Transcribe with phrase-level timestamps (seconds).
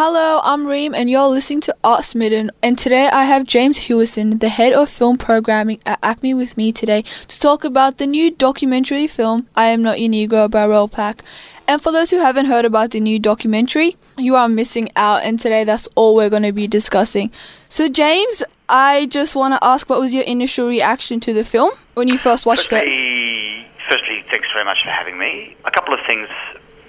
[0.00, 2.52] Hello, I'm Reem, and you're listening to Art Smitten.
[2.62, 6.70] And today I have James Hewison, the head of film programming at ACMI, with me
[6.70, 10.86] today to talk about the new documentary film "I Am Not Your Negro" by Raoul
[10.86, 11.24] Peck.
[11.66, 15.24] And for those who haven't heard about the new documentary, you are missing out.
[15.24, 17.32] And today that's all we're going to be discussing.
[17.68, 21.72] So, James, I just want to ask, what was your initial reaction to the film
[21.94, 23.66] when you first watched firstly, it?
[23.90, 25.56] Firstly, thanks very much for having me.
[25.64, 26.28] A couple of things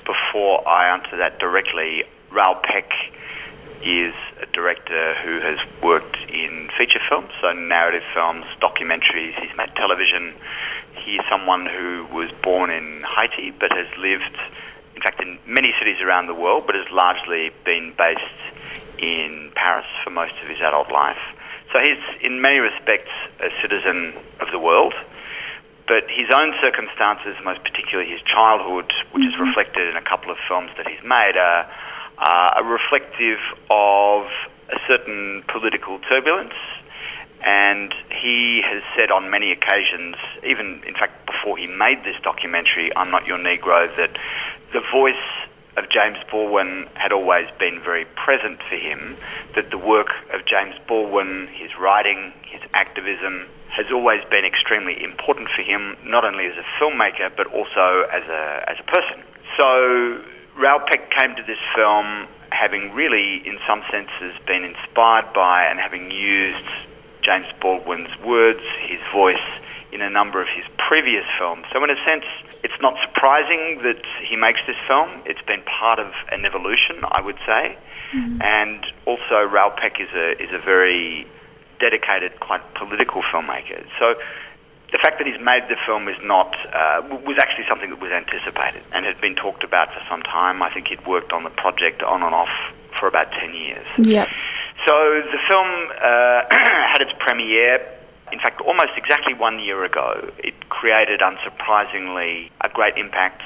[0.05, 2.03] before I answer that directly.
[2.31, 2.91] Raoul Peck
[3.81, 9.33] is a director who has worked in feature films, so narrative films, documentaries.
[9.39, 10.33] He's made television.
[10.95, 14.37] He's someone who was born in Haiti but has lived,
[14.95, 18.21] in fact, in many cities around the world, but has largely been based
[18.97, 21.19] in Paris for most of his adult life.
[21.71, 24.93] So he's, in many respects, a citizen of the world.
[25.87, 29.33] But his own circumstances, most particularly his childhood, which mm-hmm.
[29.33, 31.69] is reflected in a couple of films that he's made, are uh,
[32.19, 33.39] are reflective
[33.71, 34.25] of
[34.69, 36.53] a certain political turbulence.
[37.41, 42.95] And he has said on many occasions, even in fact before he made this documentary,
[42.95, 44.17] I'm Not Your Negro, that
[44.73, 45.15] the voice
[45.77, 49.15] of James Baldwin had always been very present for him,
[49.55, 55.47] that the work of James Baldwin, his writing, his activism, has always been extremely important
[55.55, 59.23] for him, not only as a filmmaker, but also as a, as a person.
[59.57, 60.21] So
[60.59, 66.11] Peck came to this film having really, in some senses, been inspired by and having
[66.11, 66.67] used
[67.21, 69.37] James Baldwin's words, his voice,
[69.91, 71.65] in a number of his previous films.
[71.71, 72.25] So, in a sense,
[72.63, 75.09] it's not surprising that he makes this film.
[75.25, 77.77] It's been part of an evolution, I would say.
[78.13, 78.41] Mm-hmm.
[78.41, 81.25] And also, Raoul Peck is a, is a very
[81.79, 83.85] dedicated, quite political filmmaker.
[83.97, 84.15] So,
[84.91, 88.11] the fact that he's made the film is not uh, was actually something that was
[88.11, 90.61] anticipated and had been talked about for some time.
[90.61, 92.49] I think he'd worked on the project on and off
[92.99, 93.85] for about ten years.
[93.97, 94.25] Yeah.
[94.85, 95.69] So the film
[96.01, 97.85] uh, had its premiere.
[98.31, 103.41] In fact, almost exactly one year ago, it created, unsurprisingly, a great impact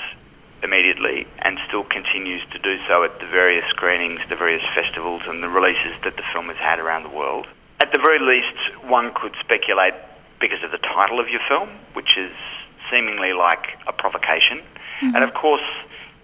[0.61, 5.43] immediately and still continues to do so at the various screenings, the various festivals, and
[5.43, 7.47] the releases that the film has had around the world.
[7.81, 9.93] At the very least, one could speculate
[10.43, 12.33] because of the title of your film, which is
[12.91, 14.57] seemingly like a provocation.
[14.59, 15.15] Mm-hmm.
[15.15, 15.63] And of course,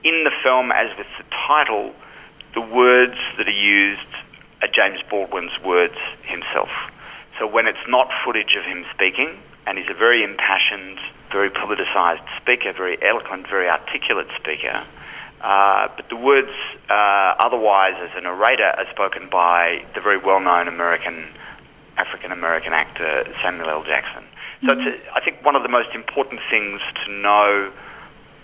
[0.03, 1.95] in the film, as with the title,
[2.53, 4.11] the words that are used
[4.61, 6.69] are James Baldwin's words himself.
[7.39, 10.99] So when it's not footage of him speaking, and he's a very impassioned,
[11.31, 14.83] very politicized speaker, very eloquent, very articulate speaker,
[15.39, 16.51] uh, but the words
[16.89, 21.25] uh, otherwise as a narrator are spoken by the very well-known American
[21.99, 23.83] African American actor Samuel L.
[23.83, 24.23] Jackson.
[24.61, 24.87] So mm-hmm.
[24.87, 27.71] it's a, I think one of the most important things to know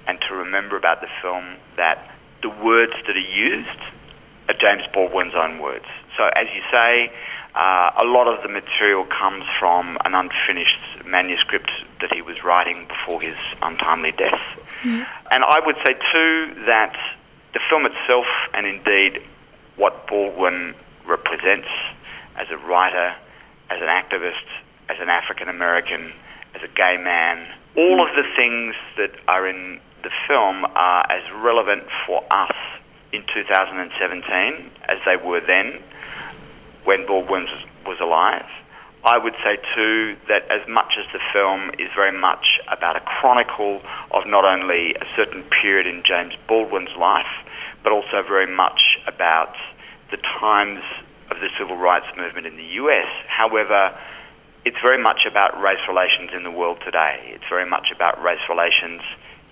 [0.08, 1.98] and to remember about the film that
[2.42, 3.80] the words that are used
[4.48, 5.86] are James Baldwin's own words.
[6.18, 7.12] So as you say,
[7.56, 12.86] uh, a lot of the material comes from an unfinished manuscript that he was writing
[12.88, 14.42] before his untimely death.
[14.84, 15.04] Mm-hmm.
[15.32, 16.96] And I would say too that
[17.54, 19.22] the film itself, and indeed
[19.78, 20.76] what Baldwin
[21.08, 21.70] represents
[22.36, 23.16] as a writer,
[23.70, 24.46] as an activist,
[24.90, 26.12] as an African American,
[26.54, 27.48] as a gay man.
[27.76, 32.56] All of the things that are in the film are as relevant for us
[33.12, 35.82] in 2017 as they were then
[36.84, 37.48] when Baldwin
[37.86, 38.46] was, alive.
[39.04, 43.00] I would say too that as much as the film is very much about a
[43.00, 43.82] chronicle
[44.12, 47.30] of not only a certain period in James Baldwin's life,
[47.84, 49.56] but also very much about
[50.12, 50.82] the times
[51.36, 53.12] of the civil rights movement in the US.
[53.28, 53.92] However,
[54.64, 57.36] it's very much about race relations in the world today.
[57.36, 59.02] It's very much about race relations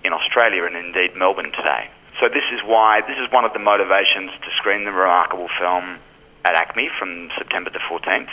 [0.02, 1.90] in Australia and indeed Melbourne today.
[2.20, 5.98] So this is why this is one of the motivations to screen the remarkable film
[6.44, 8.32] at ACMI from September the 14th.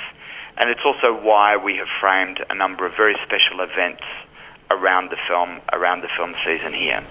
[0.57, 4.03] And it's also why we have framed a number of very special events
[4.69, 7.03] around the film, around the film season here.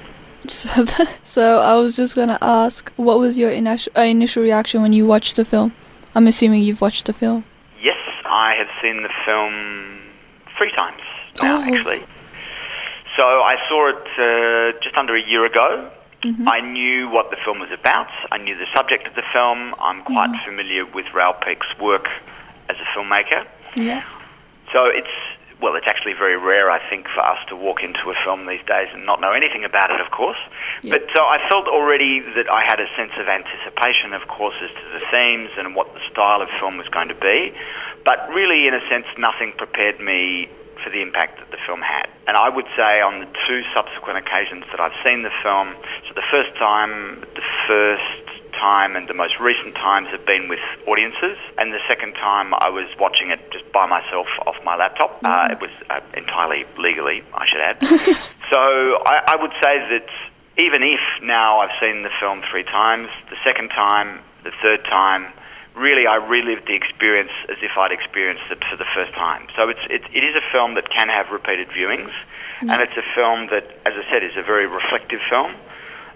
[0.49, 0.85] So,
[1.25, 5.07] so I was just going to ask, what was your uh, initial reaction when you
[5.07, 5.75] watched the film?
[6.15, 7.45] I'm assuming you've watched the film.
[7.83, 10.01] Yes, I have seen the film
[10.59, 11.03] three times
[11.43, 11.63] now, oh.
[11.63, 12.05] actually.
[13.17, 15.91] So I saw it uh, just under a year ago.
[16.23, 16.49] Mm-hmm.
[16.49, 18.09] I knew what the film was about.
[18.31, 19.75] I knew the subject of the film.
[19.81, 20.45] I'm quite mm-hmm.
[20.45, 22.09] familiar with Raoul Peck's work
[22.69, 23.47] as a filmmaker.
[23.77, 24.05] Yeah.
[24.73, 25.09] So it's
[25.61, 28.65] well, it's actually very rare, I think, for us to walk into a film these
[28.67, 30.39] days and not know anything about it, of course.
[30.83, 30.93] Yep.
[30.93, 34.71] But so I felt already that I had a sense of anticipation, of course, as
[34.71, 37.53] to the themes and what the style of film was going to be.
[38.05, 40.49] But really, in a sense, nothing prepared me
[40.83, 42.09] for the impact that the film had.
[42.27, 45.75] And I would say on the two subsequent occasions that I've seen the film,
[46.09, 48.30] so the first time, the first
[48.61, 52.69] time and the most recent times have been with audiences, and the second time I
[52.69, 55.19] was watching it just by myself off my laptop.
[55.25, 57.81] Uh, it was uh, entirely legally, I should add.
[58.53, 58.61] so
[59.09, 60.07] I, I would say that
[60.61, 65.33] even if now I've seen the film three times, the second time, the third time,
[65.75, 69.49] really I relived the experience as if I'd experienced it for the first time.
[69.57, 72.13] So it's, it, it is a film that can have repeated viewings,
[72.61, 72.69] mm.
[72.69, 75.55] and it's a film that, as I said, is a very reflective film.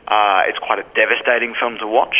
[0.08, 2.16] Uh, it's quite a devastating film to watch.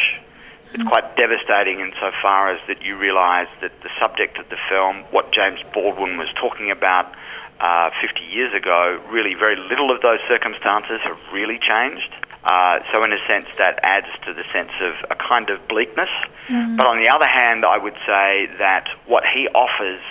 [0.72, 0.90] It's mm.
[0.90, 5.60] quite devastating insofar as that you realise that the subject of the film, what James
[5.72, 7.14] Baldwin was talking about
[7.60, 12.10] uh, 50 years ago, really very little of those circumstances have really changed.
[12.44, 16.10] Uh, so, in a sense, that adds to the sense of a kind of bleakness.
[16.48, 16.76] Mm.
[16.76, 20.02] But on the other hand, I would say that what he offers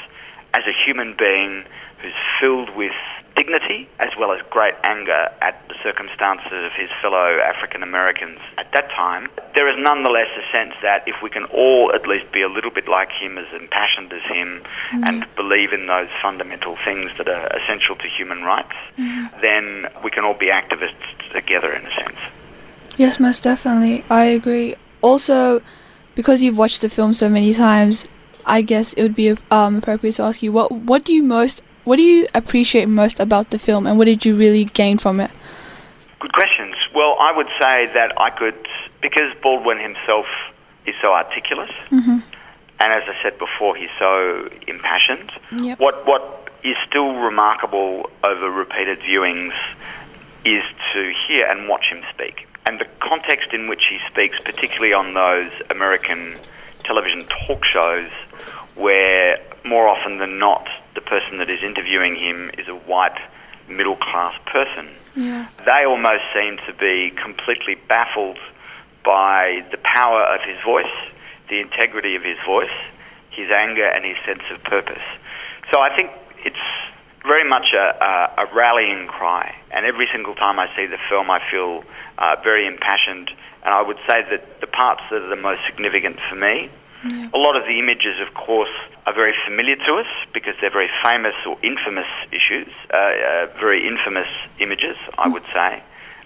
[0.55, 1.63] as a human being
[2.01, 2.95] who's filled with
[3.35, 8.71] dignity as well as great anger at the circumstances of his fellow African Americans at
[8.74, 12.41] that time, there is nonetheless a sense that if we can all at least be
[12.41, 15.07] a little bit like him, as impassioned as him, mm.
[15.07, 19.41] and believe in those fundamental things that are essential to human rights, mm.
[19.41, 20.94] then we can all be activists
[21.31, 22.18] together in a sense.
[22.97, 24.03] Yes, most definitely.
[24.09, 24.75] I agree.
[25.01, 25.62] Also,
[26.15, 28.07] because you've watched the film so many times,
[28.45, 31.62] I guess it would be um, appropriate to ask you what what do you most
[31.83, 35.19] what do you appreciate most about the film, and what did you really gain from
[35.19, 35.31] it?
[36.19, 36.75] Good questions.
[36.95, 38.68] Well, I would say that I could,
[39.01, 40.25] because Baldwin himself
[40.85, 42.19] is so articulate, mm-hmm.
[42.80, 45.31] and as I said before, he's so impassioned.
[45.62, 45.80] Yep.
[45.80, 49.53] What what is still remarkable over repeated viewings
[50.45, 50.63] is
[50.94, 55.13] to hear and watch him speak, and the context in which he speaks, particularly on
[55.13, 56.38] those American
[56.83, 58.09] television talk shows,
[58.75, 63.18] where more often than not the person that is interviewing him is a white
[63.68, 64.89] middle class person.
[65.15, 65.48] Yeah.
[65.65, 68.38] They almost seem to be completely baffled
[69.06, 70.94] by the power of his voice,
[71.50, 72.75] the integrity of his voice,
[73.31, 75.04] his anger, and his sense of purpose.
[75.71, 76.12] So I think
[76.45, 76.56] it's
[77.25, 79.56] very much a, a, a rallying cry.
[79.71, 81.83] And every single time I see the film, I feel
[82.18, 83.31] uh, very impassioned.
[83.63, 86.69] And I would say that the parts that are the most significant for me
[87.09, 87.29] yeah.
[87.33, 88.71] A lot of the images, of course,
[89.05, 93.88] are very familiar to us because they're very famous or infamous issues, uh, uh, very
[93.88, 94.27] infamous
[94.59, 95.83] images, I would say.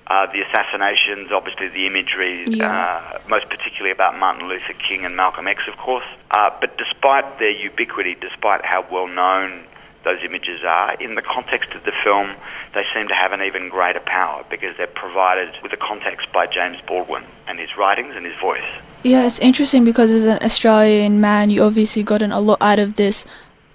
[0.08, 3.12] Uh, the assassinations, obviously the imagery, yeah.
[3.14, 6.06] Uh, most particularly about Martin Luther King and Malcolm X, of course.
[6.32, 9.66] Uh, but despite their ubiquity, despite how well known
[10.04, 12.36] those images are, in the context of the film,
[12.74, 16.48] they seem to have an even greater power because they're provided with the context by
[16.48, 18.64] James Baldwin and his writings and his voice.
[19.04, 22.96] Yeah, it's interesting because as an Australian man, you obviously gotten a lot out of
[22.96, 23.26] this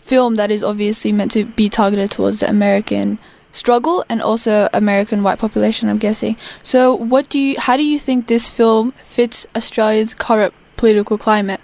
[0.01, 3.19] film that is obviously meant to be targeted towards the American
[3.53, 6.37] struggle and also American white population, I'm guessing.
[6.63, 11.61] So, what do you, how do you think this film fits Australia's current political climate,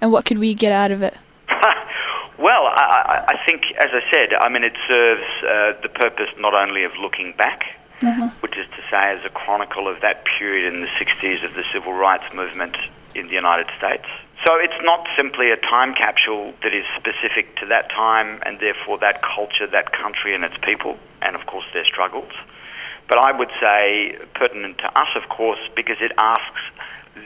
[0.00, 1.16] and what could we get out of it?
[2.38, 6.54] Well, I, I, think, as I said, I mean, it serves uh, the purpose not
[6.54, 7.64] only of looking back,
[8.00, 8.28] mm-hmm.
[8.40, 11.64] which is to say, as a chronicle of that period in the 60s of the
[11.72, 12.76] civil rights movement
[13.14, 14.06] in the United States.
[14.46, 18.98] So it's not simply a time capsule that is specific to that time and therefore
[18.98, 22.32] that culture, that country, and its people, and of course their struggles.
[23.08, 26.60] But I would say pertinent to us, of course, because it asks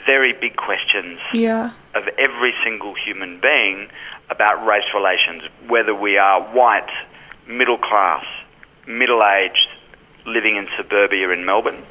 [0.07, 1.71] very big questions yeah.
[1.95, 3.89] of every single human being
[4.33, 6.91] about race relations, whether we are white,
[7.47, 8.25] middle class,
[8.87, 9.69] middle aged,
[10.27, 11.85] living in suburbia in Melbourne,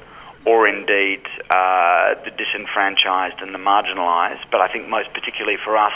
[0.45, 4.43] or indeed uh, the disenfranchised and the marginalised.
[4.51, 5.93] But I think most particularly for us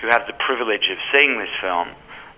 [0.00, 1.88] who have the privilege of seeing this film,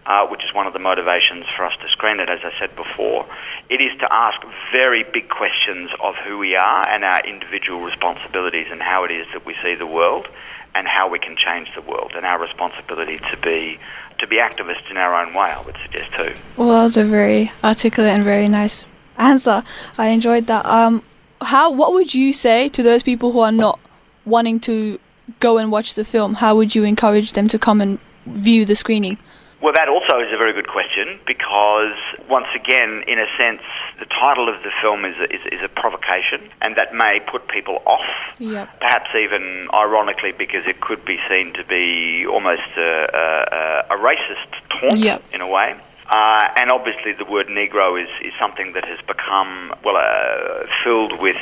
[0.07, 2.75] uh, which is one of the motivations for us to screen it, as I said
[2.77, 3.27] before,
[3.69, 4.41] it is to ask
[4.73, 9.27] very big questions of who we are and our individual responsibilities and how it is
[9.35, 10.29] that we see the world
[10.75, 13.79] and how we can change the world and our responsibility to be
[14.19, 16.35] to be activists in our own way, I would suggest too.
[16.57, 18.87] Well, that was a very articulate and very nice
[19.17, 19.63] answer.
[19.97, 20.67] I enjoyed that.
[20.67, 21.03] Um,
[21.41, 23.81] how what would you say to those people who are not
[24.27, 24.99] wanting to
[25.41, 26.35] go and watch the film?
[26.35, 29.19] How would you encourage them to come and view the screening?
[29.61, 31.97] Well, that also is a very good question because,
[32.31, 33.61] once again, in a sense,
[33.99, 37.47] the title of the film is a, is, is a provocation and that may put
[37.49, 38.09] people off.
[38.39, 38.81] Yep.
[38.81, 44.49] Perhaps even ironically because it could be seen to be almost a, a, a racist
[44.81, 45.23] taunt yep.
[45.35, 45.77] in a way.
[46.09, 51.21] Uh, and obviously, the word Negro is, is something that has become, well, uh, filled
[51.21, 51.37] with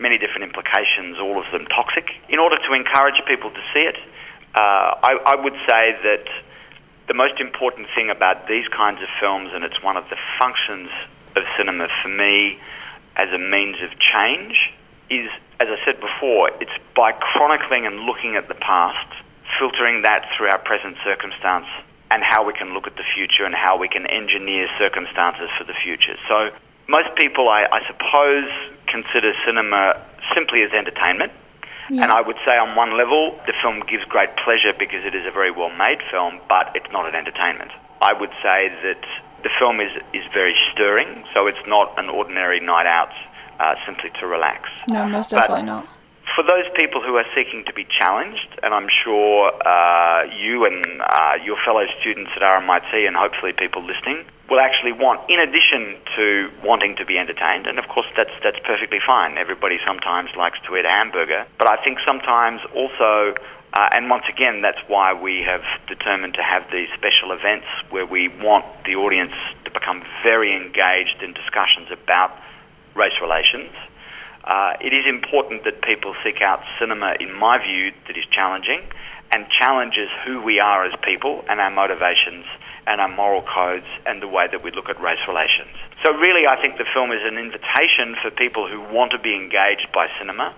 [0.00, 2.06] many different implications, all of them toxic.
[2.28, 3.96] In order to encourage people to see it,
[4.56, 6.26] uh, I, I would say that
[7.10, 10.88] the most important thing about these kinds of films, and it's one of the functions
[11.34, 12.56] of cinema for me
[13.16, 14.54] as a means of change,
[15.10, 15.26] is
[15.58, 19.10] as I said before, it's by chronicling and looking at the past,
[19.58, 21.66] filtering that through our present circumstance,
[22.12, 25.64] and how we can look at the future and how we can engineer circumstances for
[25.64, 26.14] the future.
[26.28, 26.54] So,
[26.86, 28.46] most people, I, I suppose,
[28.86, 30.00] consider cinema
[30.32, 31.32] simply as entertainment.
[31.90, 32.04] Yeah.
[32.04, 35.26] And I would say, on one level, the film gives great pleasure because it is
[35.26, 37.72] a very well made film, but it's not an entertainment.
[38.00, 39.02] I would say that
[39.42, 43.10] the film is, is very stirring, so it's not an ordinary night out
[43.58, 44.68] uh, simply to relax.
[44.88, 45.86] No, most But- definitely not.
[46.36, 51.02] For those people who are seeking to be challenged, and I'm sure uh, you and
[51.02, 55.96] uh, your fellow students at RMIT and hopefully people listening will actually want, in addition
[56.16, 59.38] to wanting to be entertained, and of course that's, that's perfectly fine.
[59.38, 63.34] Everybody sometimes likes to eat a hamburger, but I think sometimes also,
[63.74, 68.06] uh, and once again, that's why we have determined to have these special events where
[68.06, 69.34] we want the audience
[69.64, 72.30] to become very engaged in discussions about
[72.94, 73.70] race relations.
[74.44, 78.80] Uh, it is important that people seek out cinema, in my view, that is challenging
[79.32, 82.44] and challenges who we are as people and our motivations
[82.86, 85.70] and our moral codes and the way that we look at race relations.
[86.04, 89.34] So, really, I think the film is an invitation for people who want to be
[89.34, 90.54] engaged by cinema,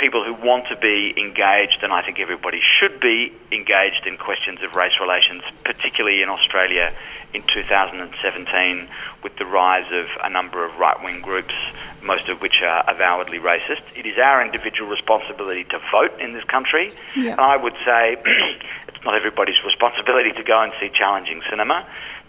[0.00, 4.58] people who want to be engaged, and I think everybody should be engaged in questions
[4.62, 6.92] of race relations, particularly in Australia
[7.32, 8.88] in 2017
[9.22, 11.54] with the rise of a number of right wing groups,
[12.02, 13.82] most of which are avowedly racist.
[13.94, 16.92] It is our individual responsibility to vote in this country.
[17.14, 17.32] Yeah.
[17.32, 18.16] And I would say
[18.88, 21.86] it's not everybody's responsibility to go and see challenging cinema.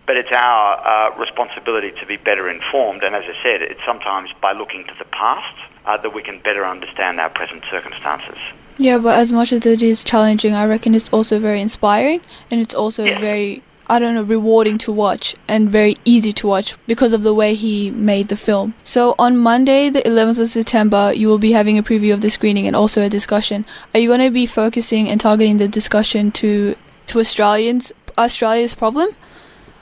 [0.07, 4.29] But it's our uh, responsibility to be better informed, and as I said, it's sometimes
[4.41, 5.55] by looking to the past
[5.85, 8.37] uh, that we can better understand our present circumstances.
[8.77, 12.59] Yeah, but as much as it is challenging, I reckon it's also very inspiring and
[12.59, 13.19] it's also Yeah.
[13.19, 17.33] very, I don't know, rewarding to watch and very easy to watch because of the
[17.33, 18.73] way he made the film.
[18.83, 22.29] So on Monday, the 11th of September, you will be having a preview of the
[22.29, 23.65] screening and also a discussion.
[23.93, 26.75] Are you going to be focusing and targeting the discussion to
[27.07, 29.09] to Australians, Australia's problem,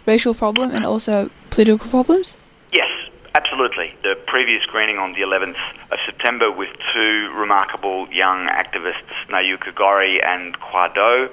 [0.10, 2.28] racial problem, and also political problems?
[2.74, 2.89] Yes,
[3.36, 3.94] absolutely.
[4.01, 5.62] The previous screening on the 11th
[5.94, 7.13] of September with two
[7.44, 11.30] remarkable young activists, Nayuka Gorrie and Kwado,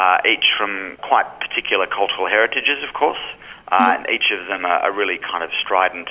[0.00, 3.24] uh, each from quite particular cultural heritages, of course,
[3.68, 6.08] uh, and each of them are, are really kind of strident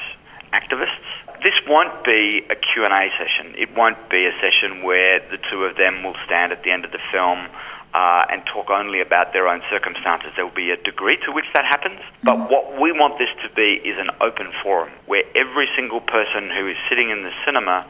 [0.53, 1.09] activists.
[1.43, 3.45] This won't be a Q&A session.
[3.57, 6.85] It won't be a session where the two of them will stand at the end
[6.85, 7.49] of the film
[7.93, 10.31] uh, and talk only about their own circumstances.
[10.35, 13.53] There will be a degree to which that happens, but what we want this to
[13.53, 17.85] be is an open forum where every single person who is sitting in the cinema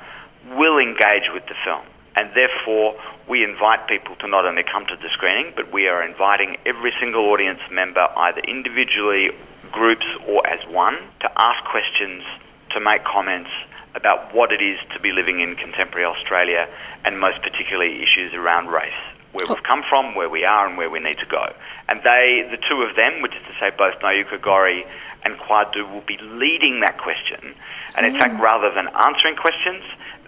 [0.57, 1.85] will engage with the film.
[2.15, 6.03] And therefore, we invite people to not only come to the screening, but we are
[6.03, 9.31] inviting every single audience member, either individually,
[9.71, 12.23] groups, or as one, to ask questions,
[12.71, 13.49] to make comments
[13.95, 16.67] about what it is to be living in contemporary Australia,
[17.05, 18.93] and most particularly issues around race
[19.33, 21.51] where we've come from, where we are, and where we need to go.
[21.89, 24.85] And they, the two of them, which is to say both Nayuka Gorrie
[25.23, 27.53] and Kwadu, will be leading that question.
[27.95, 29.83] And in fact, rather than answering questions,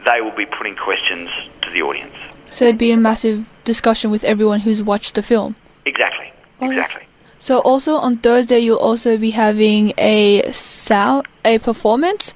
[0.05, 1.29] they will be putting questions
[1.63, 2.13] to the audience.
[2.49, 5.55] So it'd be a massive discussion with everyone who's watched the film.
[5.85, 6.31] Exactly.
[6.61, 7.03] Oh, Exactly.
[7.37, 12.33] So also on Thursday you'll also be having a sound a performance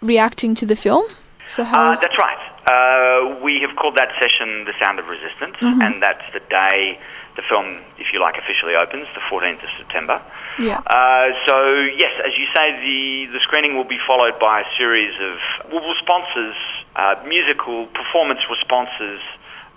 [0.00, 1.04] reacting to the film.
[1.48, 2.38] So how Uh, is that's right.
[2.66, 6.98] Uh, we have called that session The Sound of Resistance, and that's the day
[7.36, 10.18] the film, if you like, officially opens, the 14th of September.
[10.58, 10.80] yeah.
[10.88, 11.56] Uh, so
[11.94, 15.36] yes, as you say, the the screening will be followed by a series of
[15.70, 16.56] responses,
[16.96, 19.20] uh, musical performance responses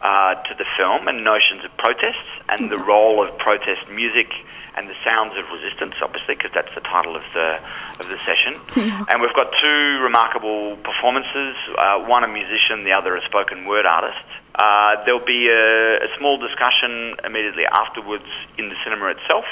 [0.02, 4.32] uh, to the film, and notions of protests and the role of protest music
[4.76, 7.60] and the sounds of resistance, obviously, because that's the title of the
[8.00, 8.56] of the session.
[9.10, 13.86] And we've got two remarkable performances: uh, one a musician, the other a spoken word
[13.86, 14.24] artist.
[14.56, 18.26] Uh, there'll be a, a small discussion immediately afterwards
[18.58, 19.46] in the cinema itself,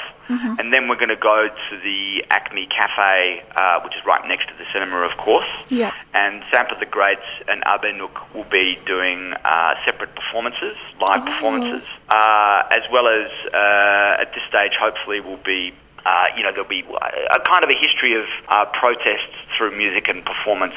[0.59, 4.47] and then we're going to go to the ACMI Cafe, uh, which is right next
[4.49, 5.47] to the cinema, of course.
[5.69, 5.93] Yeah.
[6.13, 11.87] And Sampa the Greats and Abe Nouk will be doing uh, separate performances, live performances,
[12.09, 15.73] uh, as well as uh, at this stage, hopefully, will be.
[16.05, 20.07] Uh, you know, there'll be a kind of a history of uh, protests through music
[20.07, 20.75] and performance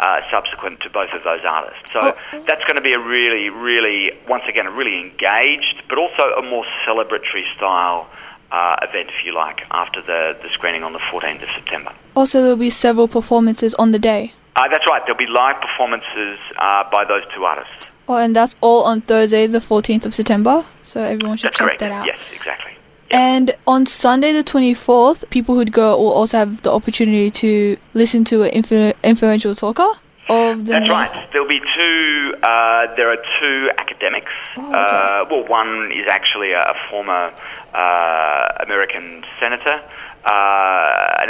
[0.00, 1.82] uh, subsequent to both of those artists.
[1.92, 2.44] So Oh.
[2.46, 6.42] that's going to be a really, really, once again, a really engaged, but also a
[6.42, 8.08] more celebratory style
[8.52, 11.92] uh, event, if you like, after the, the screening on the 14th of September.
[12.14, 14.32] Also there'll be several performances on the day.
[14.54, 15.02] Uh, that's right.
[15.06, 17.86] There'll be live performances uh, by those two artists.
[18.08, 20.64] Oh, and that's all on Thursday, the 14th of September.
[20.84, 21.80] So everyone should That's check correct.
[21.80, 22.06] that out.
[22.06, 22.72] Yes, exactly.
[23.16, 28.24] And on Sunday, the 24th, people who'd go will also have the opportunity to listen
[28.24, 29.88] to an influ- influential talker.
[30.28, 31.28] of the That's right.
[31.32, 32.34] There'll be two.
[32.42, 34.32] Uh, there are two academics.
[34.58, 34.78] Oh, okay.
[34.78, 37.32] uh, well, one is actually a, former
[37.72, 39.80] uh, American senator,
[40.26, 40.30] uh,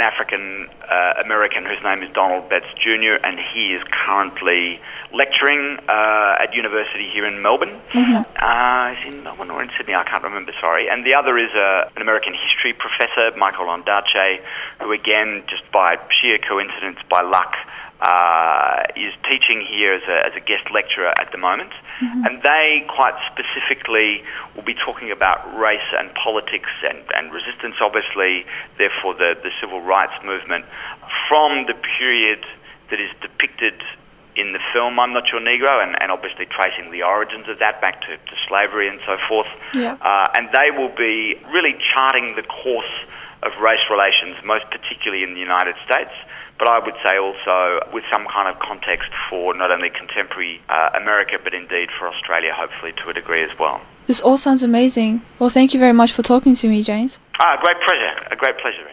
[0.07, 4.79] African uh, American whose name is Donald Betts Jr., and he is currently
[5.13, 7.75] lecturing uh, at university here in Melbourne.
[8.39, 9.95] Uh, is he in Melbourne or in Sydney?
[9.95, 10.53] I can't remember.
[10.61, 10.87] Sorry.
[10.89, 14.39] And the other is a, an American history professor, Michael Ondaatje,
[14.81, 17.53] who again, just by sheer coincidence, by luck
[18.01, 21.71] uh, is teaching here as a, as a guest lecturer at the moment.
[22.25, 24.21] And they quite specifically
[24.55, 28.45] will be talking about race and politics and, and resistance, obviously,
[28.77, 30.65] therefore the, the civil rights movement,
[31.27, 32.45] from the period
[32.91, 33.81] that is depicted
[34.37, 37.81] in the film I'm Not Your Negro, and, and obviously tracing the origins of that
[37.81, 39.49] back to, to slavery and so forth.
[39.73, 39.97] Yeah.
[39.97, 42.93] Uh, and they will be really charting the course
[43.41, 46.13] of race relations, most particularly in the United States,
[46.59, 50.89] but I would say also with some kind of context for not only contemporary uh,
[50.95, 53.81] America, but indeed for Australia, hopefully to a degree as well.
[54.07, 55.21] This all sounds amazing.
[55.37, 57.19] Well, thank you very much for talking to me, James.
[57.39, 58.13] Ah, a great pleasure.
[58.31, 58.85] A great pleasure.